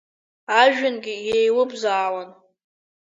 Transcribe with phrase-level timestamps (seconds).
[0.61, 2.29] Ажәҩангьы еилыбзаауан.